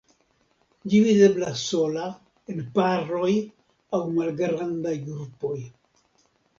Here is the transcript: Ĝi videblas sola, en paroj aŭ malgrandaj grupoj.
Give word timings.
Ĝi 0.93 1.01
videblas 1.07 1.65
sola, 1.73 2.07
en 2.55 2.65
paroj 2.81 3.31
aŭ 3.31 4.03
malgrandaj 4.19 4.99
grupoj. 5.09 5.57